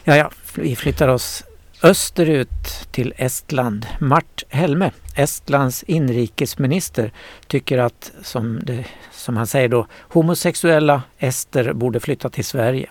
[0.03, 1.43] ja, ja, vi flyttar oss
[1.83, 3.87] österut till Estland.
[3.99, 7.11] Mart Helme, Estlands inrikesminister,
[7.47, 12.89] tycker att, som, det, som han säger då, homosexuella ester borde flytta till Sverige.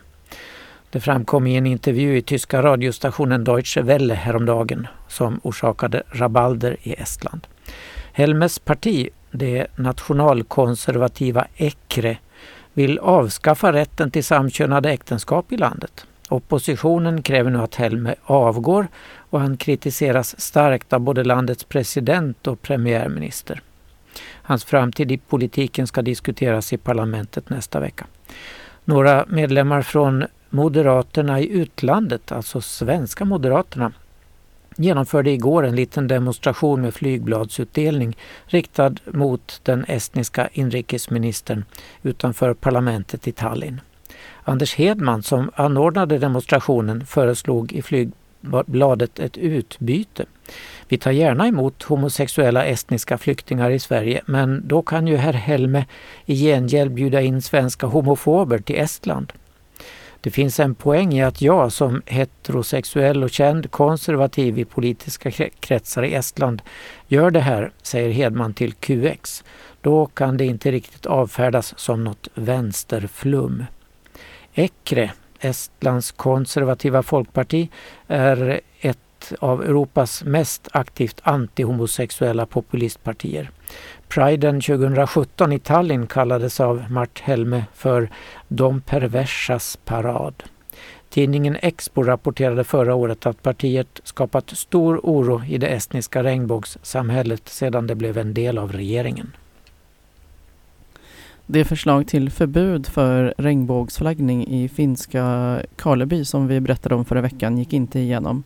[0.91, 6.93] Det framkom i en intervju i tyska radiostationen Deutsche Welle häromdagen som orsakade rabalder i
[6.93, 7.47] Estland.
[8.13, 12.19] Helmes parti, det nationalkonservativa ECRE,
[12.73, 16.07] vill avskaffa rätten till samkönade äktenskap i landet.
[16.29, 18.89] Oppositionen kräver nu att Helme avgår
[19.31, 23.61] och han kritiseras starkt av både landets president och premiärminister.
[24.43, 28.07] Hans framtid i politiken ska diskuteras i parlamentet nästa vecka.
[28.85, 33.93] Några medlemmar från Moderaterna i utlandet, alltså svenska Moderaterna,
[34.77, 41.65] genomförde igår en liten demonstration med flygbladsutdelning riktad mot den estniska inrikesministern
[42.03, 43.81] utanför parlamentet i Tallinn.
[44.45, 50.25] Anders Hedman som anordnade demonstrationen föreslog i flygbladet ett utbyte.
[50.89, 55.85] Vi tar gärna emot homosexuella estniska flyktingar i Sverige men då kan ju herr Helme
[56.25, 59.33] i gengäld bjuda in svenska homofober till Estland.
[60.21, 66.03] Det finns en poäng i att jag som heterosexuell och känd konservativ i politiska kretsar
[66.03, 66.63] i Estland
[67.09, 69.45] gör det här, säger Hedman till QX.
[69.81, 73.65] Då kan det inte riktigt avfärdas som något vänsterflum.
[74.59, 77.69] Ekre, Estlands konservativa folkparti,
[78.07, 83.51] är ett av Europas mest aktivt antihomosexuella populistpartier.
[84.09, 88.11] Priden 2017 i Tallinn kallades av Mart Helme för
[88.49, 90.43] ”de perversas parad”.
[91.09, 97.87] Tidningen Expo rapporterade förra året att partiet skapat stor oro i det estniska regnbågssamhället sedan
[97.87, 99.33] det blev en del av regeringen.
[101.49, 107.59] Det förslag till förbud för regnbågsflaggning i finska Karleby som vi berättade om förra veckan
[107.59, 108.45] gick inte igenom.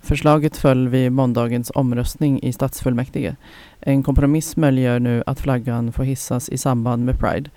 [0.00, 3.36] Förslaget föll vid måndagens omröstning i stadsfullmäktige.
[3.80, 7.50] En kompromiss möjliggör nu att flaggan får hissas i samband med Pride.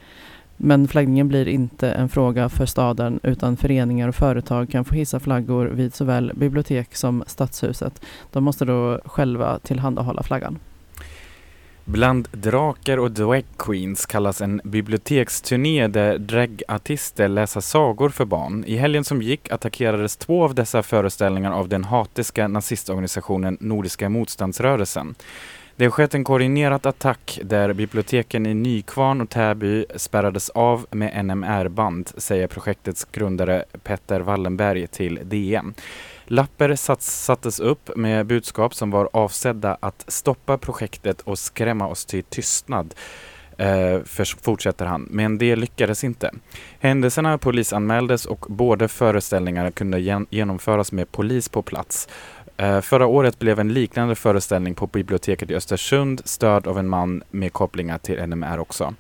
[0.58, 5.20] Men flaggningen blir inte en fråga för staden utan föreningar och företag kan få hissa
[5.20, 8.02] flaggor vid såväl bibliotek som stadshuset.
[8.32, 10.60] De måste då själva tillhandahålla flaggan.
[11.90, 18.64] Bland drakar och drag queens kallas en biblioteksturné där dragartister läser sagor för barn.
[18.68, 25.16] I helgen som gick attackerades två av dessa föreställningar av den hatiska nazistorganisationen Nordiska motståndsrörelsen.
[25.76, 31.26] Det har skett en koordinerad attack där biblioteken i Nykvarn och Täby spärrades av med
[31.26, 35.74] NMR-band, säger projektets grundare Petter Wallenberg till DN.
[36.30, 42.24] Lapper sattes upp med budskap som var avsedda att stoppa projektet och skrämma oss till
[42.24, 42.94] tystnad.
[43.58, 44.00] Eh,
[44.42, 46.32] fortsätter han, men det lyckades inte.
[46.80, 52.08] Händelserna polisanmäldes och båda föreställningarna kunde gen genomföras med polis på plats.
[52.58, 57.24] Eh, förra året blev en liknande föreställning på biblioteket i Östersund störd av en man
[57.32, 58.94] med kopplingar till NMR också.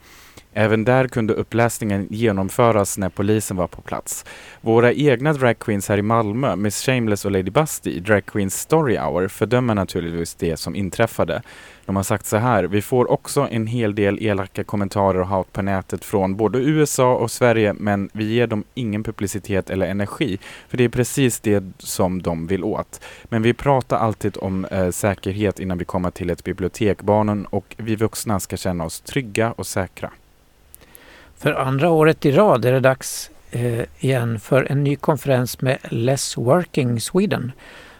[0.60, 4.26] Även där kunde uppläsningen genomföras när polisen var på plats.
[4.62, 8.98] Våra egna dragqueens här i Malmö, Miss Shameless och Lady Busty, i Drag Queens Story
[8.98, 11.41] Hour, fördömer naturligtvis det som inträffade.
[11.86, 15.54] De har sagt så här, vi får också en hel del elaka kommentarer och hat
[15.54, 20.38] på nätet från både USA och Sverige, men vi ger dem ingen publicitet eller energi,
[20.70, 23.02] för det är precis det som de vill åt.
[23.24, 27.02] Men vi pratar alltid om eh, säkerhet innan vi kommer till ett bibliotek.
[27.02, 30.12] Barnen och vi vuxna ska känna oss trygga och säkra.
[31.38, 35.78] För andra året i rad är det dags eh, igen för en ny konferens med
[35.84, 37.52] Less Working Sweden.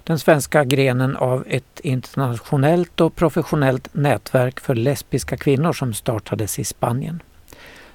[0.04, 6.64] Den svenska grenen av ett internationellt och professionellt nätverk för lesbiska kvinnor som startades i
[6.64, 7.22] Spanien.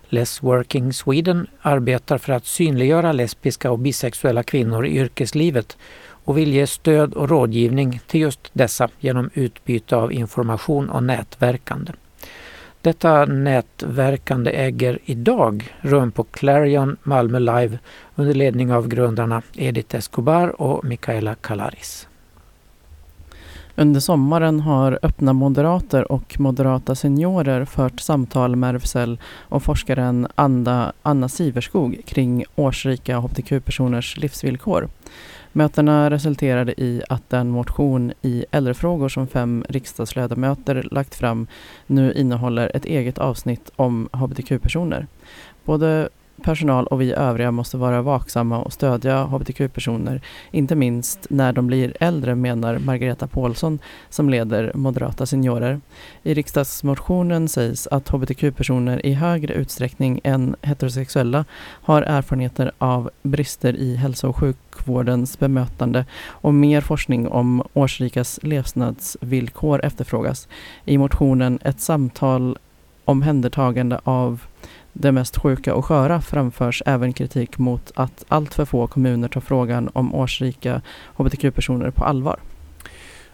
[0.08, 5.76] Less Working Sweden arbetar för att synliggöra lesbiska och bisexuella kvinnor i yrkeslivet
[6.24, 11.92] och vill ge stöd och rådgivning till just dessa genom utbyte av information och nätverkande.
[12.82, 17.78] Detta nätverkande äger idag rum på Clarion Malmö Live
[18.14, 22.08] under ledning av grundarna Edith Escobar och Mikaela Kalaris.
[23.76, 30.92] Under sommaren har Öppna Moderater och Moderata Seniorer fört samtal med RFSL och forskaren Anna,
[31.02, 34.88] Anna Siverskog kring årsrika hbtq-personers livsvillkor.
[35.52, 41.46] Mötena resulterade i att den motion i äldrefrågor som fem riksdagsledamöter lagt fram
[41.86, 45.06] nu innehåller ett eget avsnitt om hbtq-personer.
[45.64, 46.08] Både
[46.42, 51.96] personal och vi övriga måste vara vaksamma och stödja hbtq-personer, inte minst när de blir
[52.00, 53.78] äldre, menar Margareta Paulsson
[54.10, 55.80] som leder Moderata Seniorer.
[56.22, 61.44] I riksdagsmotionen sägs att hbtq-personer i högre utsträckning än heterosexuella
[61.82, 69.84] har erfarenheter av brister i hälso och sjukvårdens bemötande och mer forskning om årsrikas levnadsvillkor
[69.84, 70.48] efterfrågas.
[70.84, 72.58] I motionen Ett samtal
[73.04, 74.42] omhändertagande av
[74.92, 79.40] det mest sjuka och sköra framförs även kritik mot att allt för få kommuner tar
[79.40, 80.82] frågan om årsrika
[81.16, 82.40] hbtq-personer på allvar.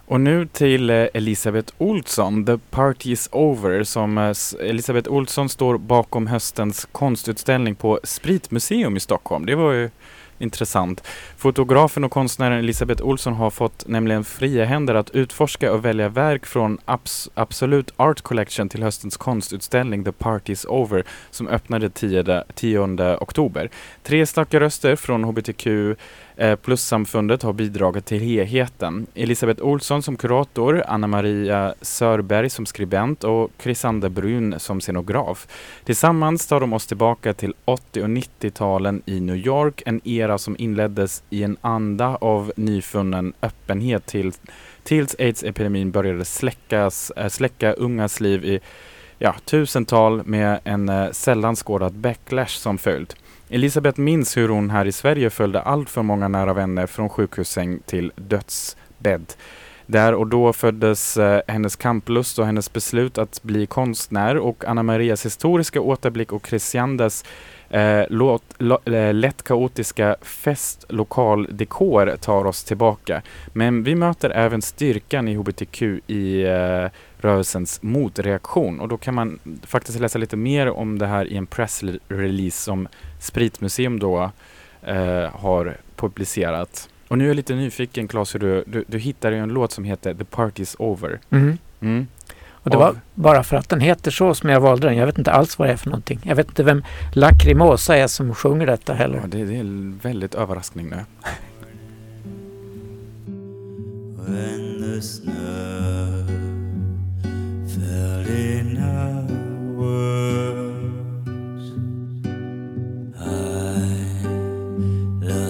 [0.08, 5.78] Och nu till eh, Elisabeth Olsson, The Party is Over, som eh, Elisabeth Olsson står
[5.78, 9.46] bakom höstens konstutställning på Spritmuseum i Stockholm.
[9.46, 9.90] Det var ju
[10.38, 11.02] intressant.
[11.36, 16.46] Fotografen och konstnären Elisabeth Olsson har fått nämligen fria händer att utforska och välja verk
[16.46, 22.44] från Abs Absolut Art Collection till höstens konstutställning The Party is Over som öppnade 10,
[22.54, 23.70] 10 oktober.
[24.02, 25.66] Tre starka röster från hbtq
[26.40, 29.06] Eh, plussamfundet har bidragit till helheten.
[29.14, 35.46] Elisabeth Olsson som kurator, Anna-Maria Sörberg som skribent och Chrisander Brun som scenograf.
[35.84, 40.56] Tillsammans tar de oss tillbaka till 80 och 90-talen i New York, en era som
[40.58, 44.32] inleddes i en anda av nyfunnen öppenhet till,
[44.82, 48.60] tills aids-epidemin började släckas, eh, släcka ungas liv i
[49.18, 53.14] ja, tusental med en eh, sällan skådad backlash som följd.
[53.50, 57.78] Elisabeth minns hur hon här i Sverige följde allt för många nära vänner från sjukhussäng
[57.86, 59.34] till dödsbädd.
[59.86, 64.82] Där och då föddes eh, hennes kamplust och hennes beslut att bli konstnär och Anna
[64.82, 67.24] Marias historiska återblick och Christiandes
[67.70, 73.22] eh, låt, lo, eh, lätt kaotiska festlokaldekor tar oss tillbaka.
[73.52, 76.86] Men vi möter även styrkan i hbtq i eh,
[77.18, 81.46] rörelsens motreaktion och då kan man faktiskt läsa lite mer om det här i en
[81.46, 84.30] pressrelease som Spritmuseum då
[84.82, 86.88] eh, har publicerat.
[87.08, 89.72] Och nu är jag lite nyfiken Claes, hur du, du, du hittade ju en låt
[89.72, 91.18] som heter The Party's Over.
[91.30, 91.58] Mm.
[91.80, 92.06] Mm.
[92.50, 94.96] Och det Av- var bara för att den heter så som jag valde den.
[94.96, 96.20] Jag vet inte alls vad det är för någonting.
[96.22, 99.18] Jag vet inte vem Lacrimosa är som sjunger detta heller.
[99.22, 100.96] Ja, det, det är en väldigt överraskning nu.
[104.28, 106.26] When the snow
[107.74, 109.26] fell in our
[109.76, 110.57] world,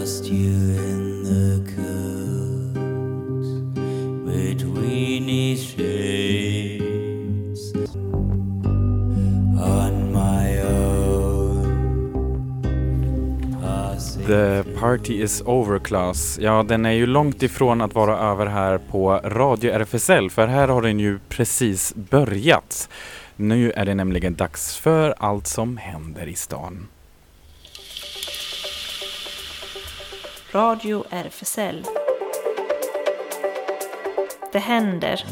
[0.08, 0.54] lost you
[0.90, 2.74] in the coat
[4.24, 6.92] between these shades
[9.60, 11.58] on my own.
[14.26, 16.38] The Party is Over Class.
[16.42, 20.68] Ja, den är ju långt ifrån att vara över här på Radio RFSL för här
[20.68, 22.88] har den ju precis börjat.
[23.36, 26.88] Nu är det nämligen dags för allt som händer i stan.
[30.52, 31.84] Radio RFSL.
[34.52, 35.24] Det händer.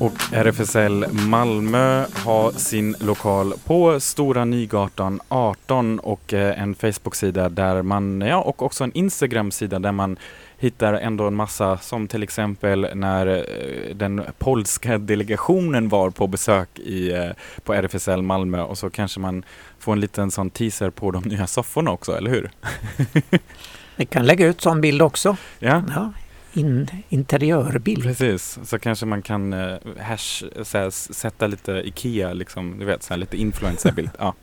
[0.00, 7.82] Och RFSL Malmö har sin lokal på Stora Nygatan 18 och eh, en Facebook-sida där
[7.82, 10.16] man, ja och också en Instagram-sida där man
[10.62, 16.78] hittar ändå en massa som till exempel när eh, den polska delegationen var på besök
[16.78, 17.30] i, eh,
[17.64, 19.44] på RFSL Malmö och så kanske man
[19.78, 22.50] får en liten sån teaser på de nya sofforna också, eller hur?
[23.96, 25.36] Ni kan lägga ut sån bild också.
[25.58, 26.12] Ja, Ja,
[26.52, 28.02] in, interiörbild.
[28.02, 32.84] Precis, så kanske man kan uh, hash, så här, s- sätta lite IKEA, liksom, du
[32.84, 34.10] vet, så lite influencerbild.
[34.18, 34.34] ja.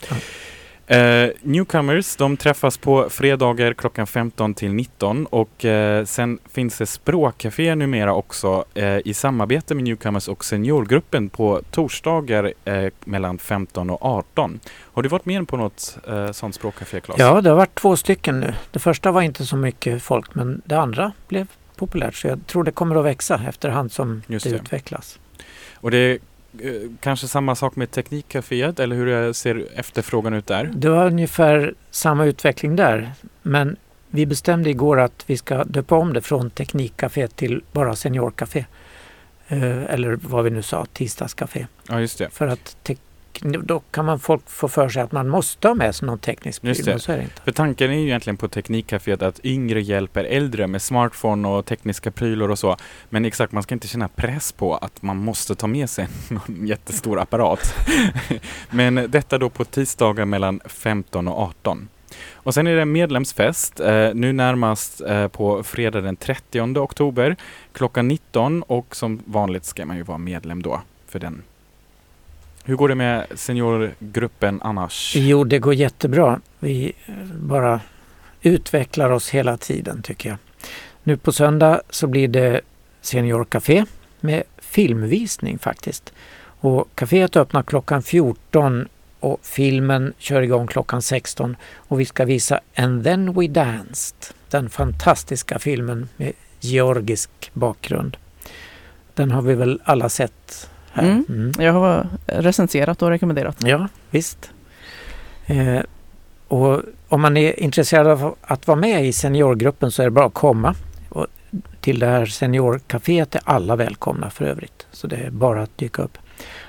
[0.90, 6.86] Eh, newcomers, de träffas på fredagar klockan 15 till 19 och eh, sen finns det
[6.86, 12.54] språkcafé numera också eh, i samarbete med Newcomers och seniorgruppen på torsdagar
[13.06, 14.60] mellan 15 och 18.
[14.80, 15.98] Har du varit med på något
[16.32, 17.20] sånt språkcafé, Claes?
[17.20, 18.54] Ja, det har varit två stycken nu.
[18.72, 22.64] Det första var inte så mycket folk men det andra blev populärt så jag tror
[22.64, 24.56] det kommer att växa efterhand som Just det, det.
[24.56, 25.20] utvecklas.
[25.74, 26.20] Och det
[27.00, 30.72] kanske samma sak med Teknikcaféet eller hur ser efterfrågan ut där?
[30.76, 33.12] Det var ungefär samma utveckling där.
[33.41, 33.76] Men
[34.10, 38.66] vi bestämde igår att vi ska döpa om det från Teknikcafé till bara Seniorcafé.
[39.47, 41.68] Eh, eller vad vi nu sa, tisdagscafé.
[41.89, 42.30] Ja, just det.
[42.30, 42.78] För att
[43.42, 46.62] då kan man folk få för sig att man måste ha med sig någon teknisk
[46.62, 46.76] pryl.
[46.86, 47.42] Men så är det inte.
[47.42, 52.12] För tanken är ju egentligen på Teknikcaféet att yngre hjälper äldre med smartphone och tekniska
[52.12, 52.78] prylar och så.
[53.10, 56.68] Men exakt, man ska inte känna press på att man måste ta med sig någon
[56.68, 57.76] jättestor apparat.
[58.70, 61.88] Men detta då på tisdagar mellan 15 och 18.
[62.32, 67.36] Och sen är det medlemsfest eh, nu närmast eh, på fredag den 30 oktober
[67.74, 71.44] klockan 19 och som vanligt ska man ju vara medlem då för den.
[72.64, 75.14] Hur går det med seniorgruppen annars?
[75.16, 76.39] Jo, det går jättebra.
[76.60, 77.82] Vi eh, bara
[78.41, 80.38] utvecklar oss hela tiden tycker jag.
[81.03, 82.62] Nu på söndag så blir det
[83.01, 83.86] Seniorcafé
[84.20, 86.14] med filmvisning faktiskt.
[86.62, 88.88] Och kaféet öppnar klockan 14
[89.20, 94.16] och filmen kör igång klockan 16 och vi ska visa And then we danced.
[94.49, 98.18] Den fantastiska filmen med georgisk bakgrund.
[99.14, 101.04] Den har vi väl alla sett här.
[101.04, 101.26] Mm.
[101.30, 101.52] Mm.
[101.60, 103.58] Jag har recenserat och rekommenderat.
[103.64, 104.52] Ja, visst.
[105.46, 105.82] Eh,
[106.48, 110.26] och om man är intresserad av att vara med i seniorgruppen så är det bara
[110.26, 110.76] att komma.
[111.10, 111.28] Och
[111.82, 114.88] till det här seniorcaféet är alla välkomna för övrigt.
[114.92, 116.18] Så det är bara att dyka upp.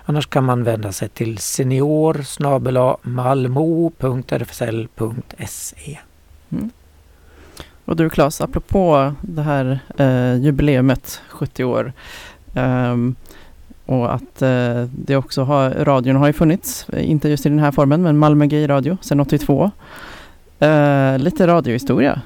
[0.05, 2.17] Annars kan man vända sig till senior
[3.09, 3.99] malmo.rfsl.se.
[6.51, 6.71] Mm.
[7.85, 11.93] Och du Claes, apropå det här eh, jubileumet, 70 år.
[12.55, 13.15] ehm,
[13.91, 17.59] och att eh, det också har, radion har ju funnits, eh, inte just i den
[17.59, 19.71] här formen, men Malmö Gay Radio sedan 82.
[20.59, 22.21] Eh, lite radiohistoria,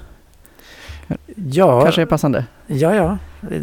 [1.35, 2.45] Ja, kanske är passande.
[2.67, 3.19] Ja, ja.
[3.51, 3.62] Eh,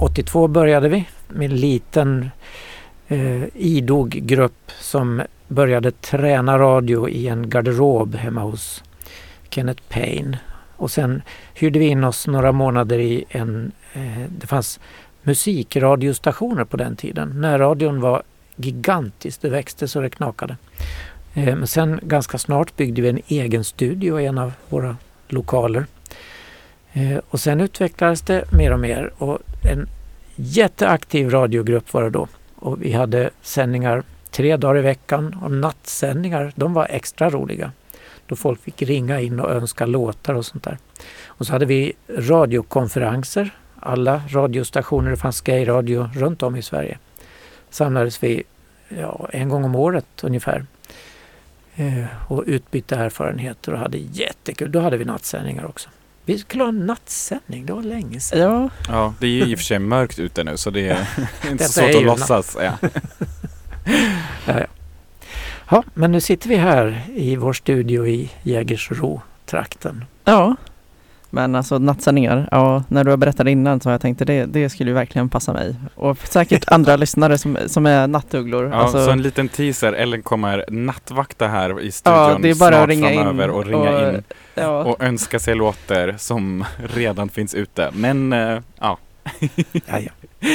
[0.00, 2.30] 82 började vi med en liten
[3.08, 8.84] eh, idog grupp som började träna radio i en garderob hemma hos
[9.50, 10.38] Kenneth Payne.
[10.76, 11.22] Och sen
[11.54, 13.72] hyrde vi in oss några månader i en...
[13.92, 14.80] Eh, det fanns
[15.22, 17.40] musikradiostationer på den tiden.
[17.40, 18.22] Närradion var
[18.56, 20.56] gigantisk, det växte så det knakade.
[21.34, 24.96] Eh, men sen ganska snart byggde vi en egen studio i en av våra
[25.28, 25.86] lokaler.
[26.92, 29.88] Eh, och sen utvecklades det mer och mer och en
[30.36, 32.28] jätteaktiv radiogrupp var det då.
[32.54, 37.72] Och vi hade sändningar tre dagar i veckan och nattsändningar, de var extra roliga.
[38.26, 40.78] Då folk fick ringa in och önska låtar och sånt där.
[41.26, 43.50] Och så hade vi radiokonferenser.
[43.80, 46.98] Alla radiostationer, det fanns gayradio runt om i Sverige.
[47.70, 48.42] Samlades vi
[48.88, 50.66] ja, en gång om året ungefär.
[51.76, 54.72] Eh, och utbytte erfarenheter och hade jättekul.
[54.72, 55.88] Då hade vi nattsändningar också.
[56.24, 58.40] Vi skulle ha en nattsändning, det var länge sedan.
[58.40, 61.06] Ja, Ja, det är ju i och för sig mörkt ute nu så det är
[61.50, 62.56] inte så svårt att låtsas.
[62.62, 62.72] Ja.
[64.46, 64.66] Ja, ja.
[65.70, 70.04] ja, men nu sitter vi här i vår studio i Jägersro-trakten.
[70.24, 70.56] ja.
[71.30, 74.44] Men alltså nattsändningar, ja, när du har berättat innan så har jag tänkt att det,
[74.46, 75.74] det skulle ju verkligen passa mig.
[75.94, 78.64] Och säkert andra lyssnare som, som är nattugglor.
[78.68, 82.54] Ja, alltså, Så en liten teaser, Ellen kommer nattvakta här i studion Ja, det är
[82.54, 84.22] bara snart att ringa in framöver och ringa och- in
[84.54, 84.84] ja.
[84.84, 86.64] och önska sig låtar som
[86.94, 87.90] redan finns ute.
[87.94, 88.98] Men eh, ja,
[89.86, 90.10] Ja, ja.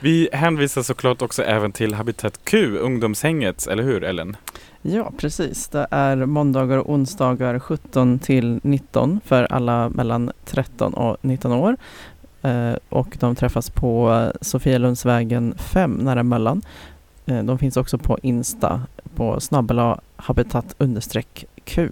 [0.00, 4.36] vi hänvisar såklart också även till Habitat Q, ungdomshänget, eller hur Ellen?
[4.82, 5.68] Ja, precis.
[5.68, 11.76] Det är måndagar och onsdagar 17 till 19 för alla mellan 13 och 19 år.
[12.42, 16.62] Eh, och de träffas på Sofielundsvägen 5 nära Möllan.
[17.26, 18.82] Eh, de finns också på Insta
[19.14, 21.90] på snabbela habitat understreck Q.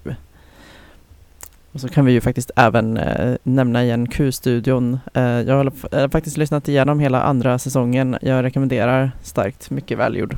[1.73, 4.99] Och så kan vi ju faktiskt även eh, nämna igen Q-studion.
[5.15, 8.17] Eh, jag har eh, faktiskt lyssnat igenom hela andra säsongen.
[8.23, 10.37] Jag rekommenderar starkt, mycket välgjord.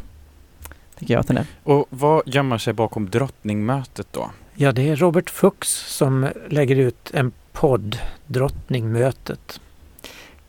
[1.02, 1.46] Tycker jag att den är.
[1.62, 4.30] Och vad gömmer sig bakom drottningmötet då?
[4.54, 9.60] ja, det är Robert Fuchs som lägger ut en podd, Drottningmötet.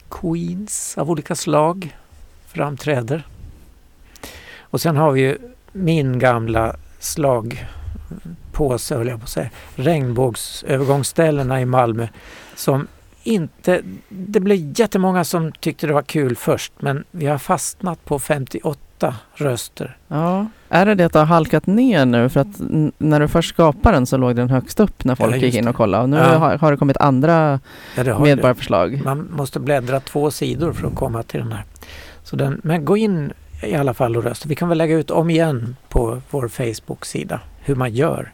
[0.10, 1.98] Queens av olika slag
[2.48, 3.28] framträder.
[4.60, 5.38] Och sen har vi ju
[5.72, 12.08] min gamla slagpåse, höll jag på att säga, regnbågsövergångsställena i Malmö
[12.56, 12.88] som
[13.24, 13.82] inte...
[14.10, 18.80] Det blev jättemånga som tyckte det var kul först men vi har fastnat på 58
[19.36, 19.98] röster.
[20.08, 22.30] Ja, är det det att det har halkat ner nu?
[22.30, 22.48] För att
[22.98, 25.64] när du först skapade den så låg den högst upp när folk Ja, gick in
[25.64, 25.70] det.
[25.70, 26.24] och kollade och nu Ja.
[26.38, 27.60] har, har det kommit andra
[27.96, 29.02] Ja, det medborgarförslag.
[29.06, 31.64] Man måste bläddra två sidor för att komma till den här.
[32.24, 33.32] Så den, men gå in
[33.64, 34.50] i alla fall och rösta.
[34.50, 38.32] Vi kan väl lägga ut om igen på vår Facebook-sida hur man gör.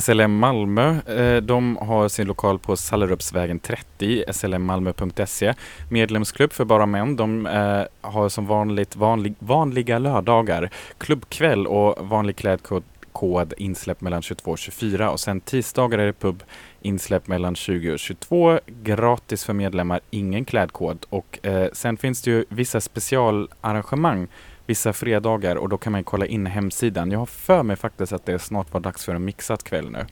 [0.00, 5.54] SLM Malmö, eh, de har sin lokal på Sallerupsvägen 30, slmmalmö.se.
[5.90, 7.16] Medlemsklubb för bara män.
[7.16, 12.82] De eh, har som vanligt vanlig, vanliga lördagar klubbkväll och vanlig klädkod
[13.12, 16.42] kod insläpp mellan 22 och 24 och sen tisdagar är det pub
[16.82, 18.58] insläpp mellan 20 och 22.
[18.66, 24.28] Gratis för medlemmar, ingen klädkod och eh, sen finns det ju vissa specialarrangemang
[24.66, 27.10] vissa fredagar och då kan man kolla in hemsidan.
[27.10, 30.06] Jag har för mig faktiskt att det snart var dags för en mixad kväll nu.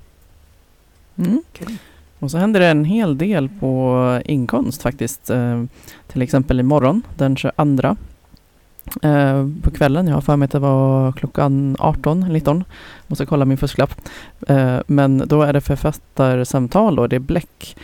[1.17, 1.43] Mm.
[2.19, 5.31] Och så händer det en hel del på inkomst faktiskt.
[5.31, 5.65] Eh,
[6.09, 7.97] till exempel imorgon den 22
[9.03, 10.07] eh, på kvällen.
[10.07, 12.65] Jag har för mig att det var klockan 18, 19.
[13.07, 14.01] Måste kolla min fusklapp.
[14.49, 17.07] Eh, men då är det författarsamtal då.
[17.07, 17.77] Det är Bläck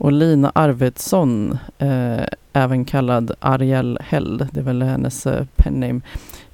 [0.00, 6.00] och Lina Arvidsson, eh, även kallad Ariel Held, det är väl hennes eh, penname.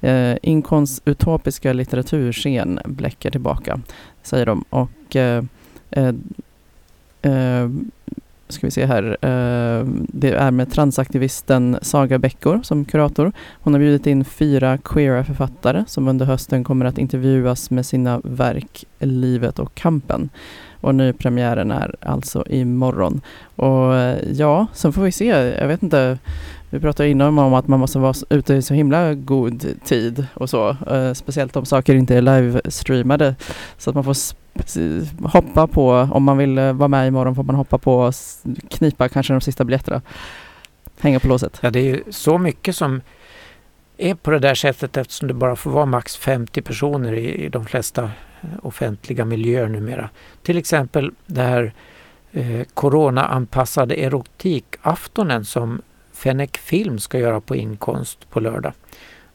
[0.01, 3.79] Eh, Inkons utopiska litteraturscen bläcker tillbaka,
[4.23, 4.63] säger de.
[4.69, 5.43] Och eh,
[5.91, 6.13] eh,
[7.21, 7.69] eh,
[8.49, 13.31] ska vi se här, eh, det är med transaktivisten Saga Bäckor som kurator.
[13.61, 18.21] Hon har bjudit in fyra queera författare som under hösten kommer att intervjuas med sina
[18.23, 20.29] verk Livet och kampen.
[20.81, 23.21] Och nypremiären är alltså imorgon.
[23.55, 25.25] Och eh, ja, sen får vi se.
[25.59, 26.17] Jag vet inte.
[26.69, 30.49] Vi pratade innan om att man måste vara ute i så himla god tid och
[30.49, 30.69] så.
[30.69, 33.35] Eh, speciellt om saker inte är livestreamade.
[33.77, 34.15] Så att man får
[35.27, 38.13] hoppa på, om man vill eh, vara med imorgon får man hoppa på och
[38.69, 40.01] knipa kanske de sista biljetterna.
[40.99, 41.59] Hänga på låset.
[41.61, 43.01] Ja, det är ju så mycket som
[43.97, 47.49] är på det där sättet eftersom det bara får vara max 50 personer i, i
[47.49, 48.03] de flesta
[48.41, 50.09] eh, offentliga miljöer numera.
[50.43, 51.73] Till exempel det här
[52.31, 55.81] eh, coronaanpassade erotikaftonen som
[56.17, 58.73] Fennec Film ska göra på Inkonst på lördag.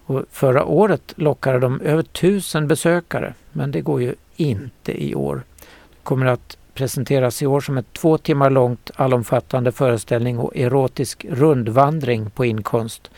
[0.04, 5.42] Och förra året lockade de över tusen besökare men det går ju inte i år.
[5.90, 11.26] Det kommer att presenteras i år som ett två timmar långt allomfattande föreställning och erotisk
[11.28, 13.10] rundvandring på Inkonst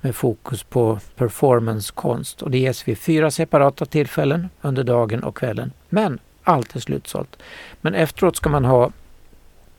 [0.00, 5.72] med fokus på performancekonst och det ges vid fyra separata tillfällen under dagen och kvällen.
[5.88, 7.36] Men allt är slutsålt.
[7.80, 8.90] Men efteråt ska man ha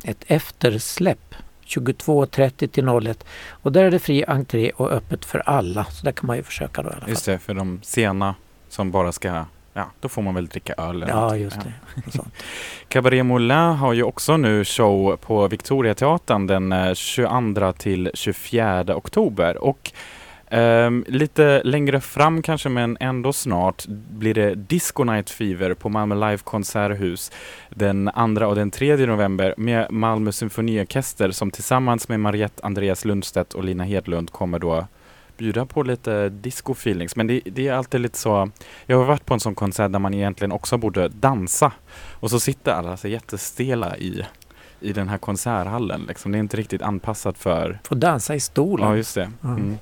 [0.03, 1.35] ett eftersläpp
[1.69, 5.85] 22.30 till 01 och där är det fri entré och öppet för alla.
[5.85, 7.09] Så där kan man ju försöka då i alla fall.
[7.09, 8.35] Just det, för de sena
[8.69, 11.03] som bara ska Ja, då får man väl dricka öl.
[11.03, 11.37] Eller ja, något.
[11.37, 11.73] just det.
[12.13, 12.23] Ja.
[12.87, 19.57] Cabaret Moulin har ju också nu show på Victoriateatern den 22 eh, till 24 oktober.
[19.57, 19.91] Och
[20.51, 26.15] Um, lite längre fram kanske, men ändå snart, blir det Disco Night Fever på Malmö
[26.15, 27.31] Live konserthus
[27.69, 33.53] den 2 och den 3 november med Malmö Symfoniorkester som tillsammans med Mariette Andreas Lundstedt
[33.53, 34.87] och Lina Hedlund kommer då
[35.37, 37.13] bjuda på lite disco-feelings.
[37.15, 38.49] Men det, det, är alltid lite så,
[38.85, 41.71] jag har varit på en sån konsert där man egentligen också borde dansa
[42.19, 44.25] och så sitter alla så jättestela i
[44.81, 46.05] i den här konserthallen.
[46.07, 46.31] Liksom.
[46.31, 47.79] Det är inte riktigt anpassat för...
[47.83, 48.87] Få dansa i stolen.
[48.87, 49.31] Ja, just det.
[49.43, 49.77] Mm.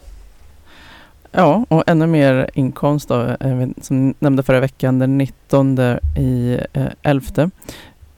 [1.32, 5.80] Ja, och ännu mer inkomst då, eh, som nämnde förra veckan, den 19
[6.18, 7.50] i eh, 11.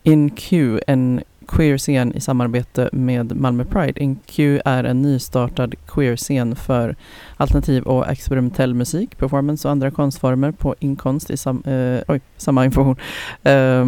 [0.03, 0.53] InQ,
[0.87, 4.03] en queer-scen i samarbete med Malmö Pride.
[4.03, 6.95] InQ är en nystartad queer-scen för
[7.37, 12.65] alternativ och experimentell musik, performance och andra konstformer på inkonst i sam, eh, oj, samma
[12.65, 12.95] information.
[13.43, 13.85] Eh,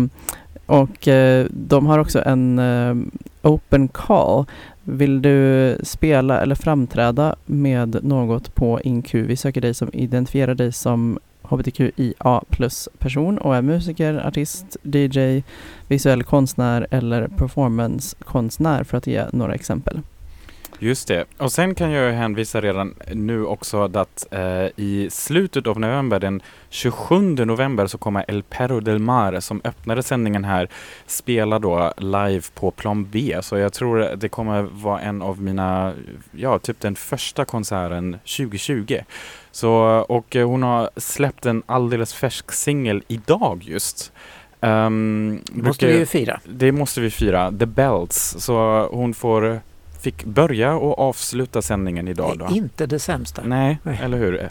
[0.66, 2.96] och eh, de har också en eh,
[3.42, 4.46] open call
[4.84, 9.14] vill du spela eller framträda med något på InQ?
[9.14, 15.42] Vi söker dig som identifierar dig som hbtqia plus person och är musiker, artist, DJ,
[15.88, 20.00] visuell konstnär eller performancekonstnär för att ge några exempel.
[20.84, 21.26] Just det.
[21.38, 26.42] Och sen kan jag hänvisa redan nu också att eh, i slutet av november, den
[26.70, 27.16] 27
[27.46, 30.70] november, så kommer El Perro del Mar som öppnade sändningen här
[31.06, 33.38] spela då live på Plan B.
[33.42, 35.94] Så jag tror det kommer vara en av mina,
[36.32, 38.98] ja, typ den första konserten 2020.
[39.52, 39.74] Så,
[40.10, 44.12] och hon har släppt en alldeles färsk singel idag just.
[44.60, 46.40] Um, det måste vi ju fira.
[46.46, 47.52] Det måste vi fira.
[47.60, 48.36] The Bells.
[48.40, 49.62] Så hon får
[50.02, 52.38] fick börja och avsluta sändningen idag.
[52.38, 52.56] Då.
[52.56, 53.42] Inte det sämsta.
[53.46, 54.50] Nej, Nej, eller hur?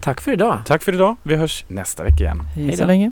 [0.00, 0.58] Tack för idag.
[0.66, 1.16] Tack för idag.
[1.22, 2.42] Vi hörs nästa vecka igen.
[2.54, 3.10] Hej så länge.